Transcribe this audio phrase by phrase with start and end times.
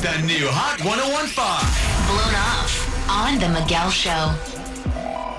[0.00, 1.34] It's the new Hot 1015.
[2.06, 4.32] Blown off on The Miguel Show.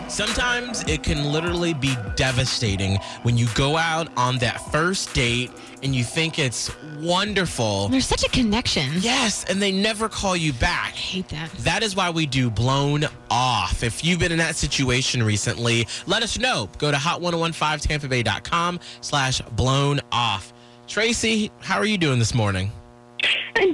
[0.10, 5.50] Sometimes it can literally be devastating when you go out on that first date
[5.82, 7.88] and you think it's wonderful.
[7.88, 8.90] There's such a connection.
[9.00, 10.92] Yes, and they never call you back.
[10.92, 11.50] I hate that.
[11.60, 13.82] That is why we do blown off.
[13.82, 16.70] If you've been in that situation recently, let us know.
[16.80, 20.52] Go to hot1015tampabay.com slash blown off.
[20.86, 22.74] Tracy, how are you doing this morning?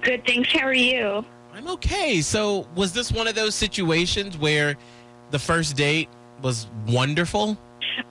[0.06, 0.52] Good, thanks.
[0.52, 1.26] How are you?
[1.52, 2.22] I'm okay.
[2.22, 4.78] So, was this one of those situations where
[5.32, 6.10] the first date
[6.44, 7.58] was wonderful?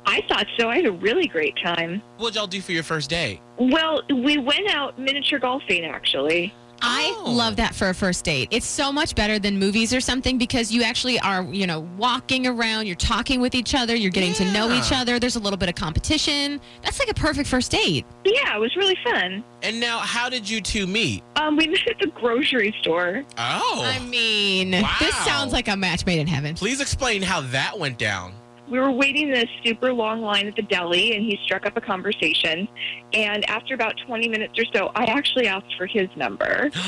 [0.05, 0.69] I thought so.
[0.69, 2.03] I had a really great time.
[2.17, 3.41] What'd y'all do for your first date?
[3.59, 6.53] Well, we went out miniature golfing, actually.
[6.87, 7.31] I Oh.
[7.31, 8.49] love that for a first date.
[8.51, 12.47] It's so much better than movies or something because you actually are, you know, walking
[12.47, 15.19] around, you're talking with each other, you're getting to know each other.
[15.19, 16.61] There's a little bit of competition.
[16.83, 18.05] That's like a perfect first date.
[18.25, 19.43] Yeah, it was really fun.
[19.63, 21.23] And now, how did you two meet?
[21.37, 23.25] Um, we met at the grocery store.
[23.39, 23.83] Oh.
[23.85, 26.55] I mean, this sounds like a match made in heaven.
[26.55, 28.33] Please explain how that went down.
[28.71, 31.77] We were waiting in a super long line at the deli, and he struck up
[31.77, 32.67] a conversation.
[33.13, 36.71] And after about 20 minutes or so, I actually asked for his number.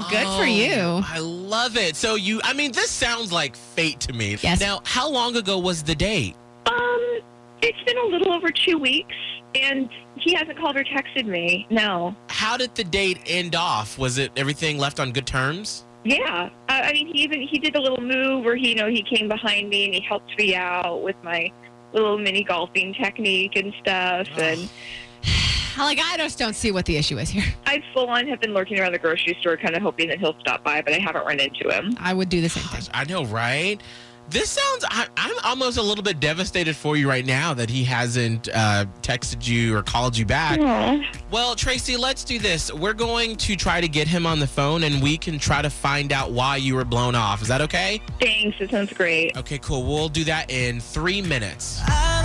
[0.00, 1.02] Oh, good for Oh, you.
[1.04, 1.96] I love it.
[1.96, 4.36] So you, I mean, this sounds like fate to me.
[4.42, 4.60] Yes.
[4.60, 6.36] Now, how long ago was the date?
[6.66, 7.18] Um,
[7.62, 9.14] it's been a little over two weeks,
[9.56, 9.88] and
[10.20, 11.66] he hasn't called or texted me.
[11.70, 12.14] No.
[12.28, 13.98] How did the date end off?
[13.98, 15.84] Was it everything left on good terms?
[16.04, 18.88] Yeah, I, I mean, he even he did a little move where he, you know,
[18.88, 21.52] he came behind me and he helped me out with my
[21.92, 24.28] little mini golfing technique and stuff.
[24.38, 24.68] And
[25.78, 27.44] Like, I just don't see what the issue is here.
[27.66, 30.38] I full on have been lurking around the grocery store, kind of hoping that he'll
[30.40, 31.96] stop by, but I haven't run into him.
[32.00, 32.90] I would do the same thing.
[32.92, 33.80] I know, right?
[34.30, 34.84] This sounds.
[34.90, 38.84] I, I'm almost a little bit devastated for you right now that he hasn't uh,
[39.00, 40.60] texted you or called you back.
[41.30, 42.72] Well, Tracy, let's do this.
[42.72, 45.70] We're going to try to get him on the phone, and we can try to
[45.70, 47.40] find out why you were blown off.
[47.40, 48.02] Is that okay?
[48.20, 49.36] Thanks, it sounds great.
[49.36, 49.84] Okay, cool.
[49.84, 51.80] We'll do that in three minutes.
[51.86, 52.17] I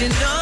[0.00, 0.39] you know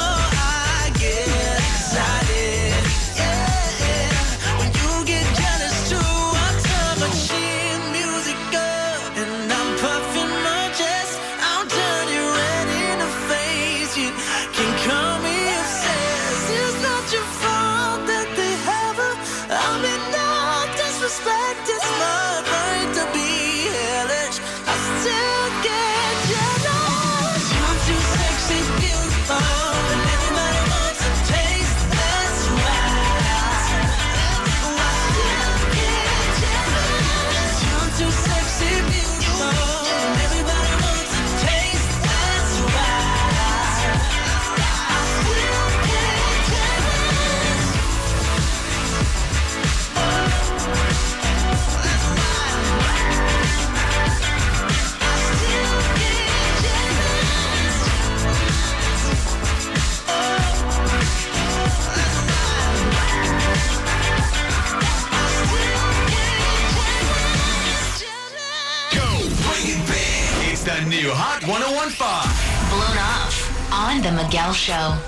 [70.68, 72.68] the new Hot 1015.
[72.68, 74.98] Blown off on the Miguel Show.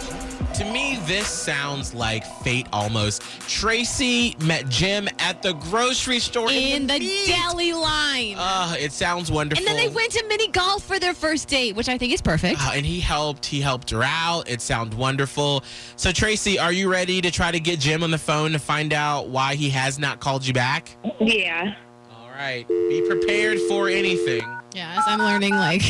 [0.54, 3.20] To me, this sounds like fate almost.
[3.46, 7.26] Tracy met Jim at the grocery store In the meat.
[7.26, 8.36] deli line.
[8.38, 9.60] Uh, it sounds wonderful.
[9.60, 12.22] and then they went to mini golf for their first date, which I think is
[12.22, 12.58] perfect.
[12.66, 13.44] Uh, and he helped.
[13.44, 14.48] He helped her out.
[14.48, 15.62] It sounds wonderful.
[15.96, 18.94] So Tracy, are you ready to try to get Jim on the phone to find
[18.94, 20.96] out why he has not called you back?
[21.20, 21.74] Yeah.
[22.10, 22.66] All right.
[22.66, 24.42] Be prepared for anything.
[24.74, 25.82] Yeah, as I'm learning, like,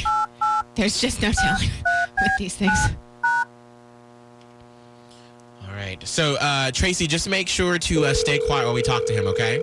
[0.75, 1.71] there's just no telling
[2.23, 2.79] with these things.
[5.63, 5.99] All right.
[6.07, 9.27] So uh, Tracy, just make sure to uh, stay quiet while we talk to him.
[9.27, 9.63] Okay.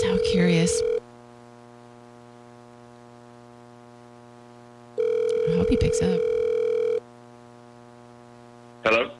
[0.00, 0.80] So curious.
[5.48, 6.20] I hope he picks up.
[8.84, 9.10] Hello,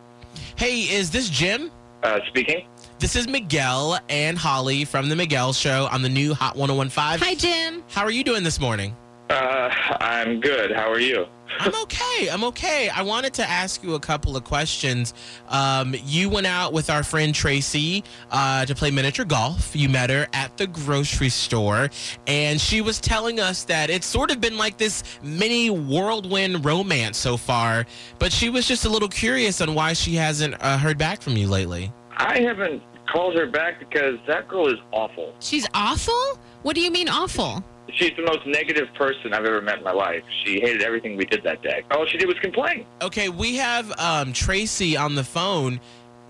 [0.56, 1.70] Hey, is this Jim?
[2.02, 2.66] Uh, speaking.
[2.99, 7.19] This is Miguel and Holly from the Miguel Show on the new Hot 1015.
[7.19, 7.82] Hi, Jim.
[7.88, 8.96] How are you doing this morning?
[9.28, 9.70] Uh,
[10.00, 10.72] I'm good.
[10.72, 11.26] How are you?
[11.64, 12.29] I'm okay.
[12.29, 12.88] I'm okay.
[12.88, 15.14] I wanted to ask you a couple of questions.
[15.49, 19.76] Um, you went out with our friend Tracy uh, to play miniature golf.
[19.76, 21.88] You met her at the grocery store,
[22.26, 27.17] and she was telling us that it's sort of been like this mini whirlwind romance
[27.17, 27.87] so far.
[28.19, 31.37] But she was just a little curious on why she hasn't uh, heard back from
[31.37, 31.93] you lately.
[32.17, 35.32] I haven't called her back because that girl is awful.
[35.38, 36.41] She's awful?
[36.62, 37.62] What do you mean awful?
[37.94, 40.23] She's the most negative person I've ever met in my life.
[40.44, 41.83] She hated everything we did that day.
[41.91, 42.87] All she did was complain.
[43.03, 45.81] Okay, we have um, Tracy on the phone.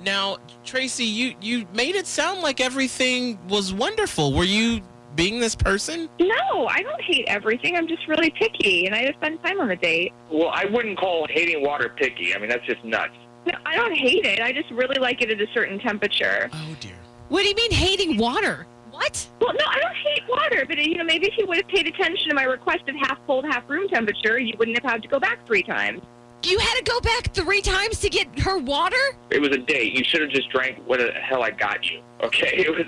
[0.05, 4.33] Now, Tracy, you you made it sound like everything was wonderful.
[4.33, 4.81] Were you
[5.15, 6.09] being this person?
[6.19, 7.77] No, I don't hate everything.
[7.77, 10.13] I'm just really picky, and I just spend time on the date.
[10.31, 12.35] Well, I wouldn't call hating water picky.
[12.35, 13.15] I mean, that's just nuts.
[13.47, 14.41] No, I don't hate it.
[14.41, 16.51] I just really like it at a certain temperature.
[16.53, 16.97] Oh dear.
[17.29, 18.67] What do you mean hating water?
[19.03, 19.27] What?
[19.41, 21.89] Well, no, I don't hate water, but you know, maybe if you would have paid
[21.89, 25.09] attention to my request of half cold, half room temperature, you wouldn't have had to
[25.09, 26.03] go back three times.
[26.45, 28.97] You had to go back three times to get her water?
[29.31, 29.93] It was a date.
[29.95, 32.01] You should have just drank what the hell I got you.
[32.23, 32.65] Okay?
[32.67, 32.87] It was.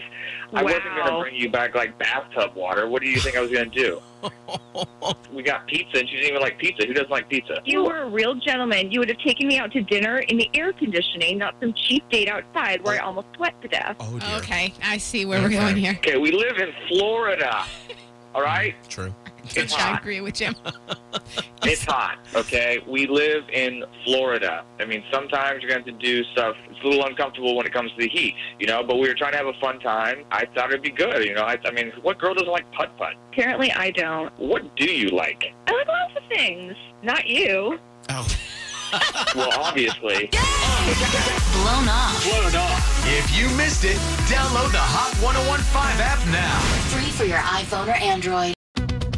[0.52, 2.88] I wasn't going to bring you back like bathtub water.
[2.88, 4.00] What do you think I was going to do?
[5.32, 6.86] we got pizza, and she didn't even like pizza.
[6.86, 7.54] Who doesn't like pizza?
[7.54, 10.36] If you were a real gentleman, you would have taken me out to dinner in
[10.36, 13.08] the air conditioning, not some cheap date outside where I oh.
[13.08, 13.96] almost sweat to death.
[13.98, 14.36] Oh dear.
[14.36, 15.56] Okay, I see where Okay.
[15.56, 15.92] we're going here.
[15.98, 17.64] Okay, we live in Florida.
[18.34, 18.74] All right?
[18.88, 19.14] True.
[19.54, 20.54] It's I agree with Jim.
[21.66, 22.84] It's hot, okay?
[22.86, 24.64] We live in Florida.
[24.80, 26.56] I mean, sometimes you're going to have to do stuff.
[26.68, 29.14] It's a little uncomfortable when it comes to the heat, you know, but we were
[29.14, 30.24] trying to have a fun time.
[30.30, 31.40] I thought it'd be good, you know.
[31.42, 33.14] I, I mean, what girl doesn't like putt putt?
[33.32, 34.30] Apparently, I don't.
[34.38, 35.54] What do you like?
[35.66, 36.74] I like lots of things.
[37.02, 37.78] Not you.
[38.10, 38.28] Oh.
[39.34, 40.26] Well, obviously.
[40.30, 42.22] Blown off.
[42.22, 43.06] Blown off.
[43.06, 43.96] If you missed it,
[44.30, 46.60] download the Hot 1015 app now.
[46.94, 48.54] Free for your iPhone or Android.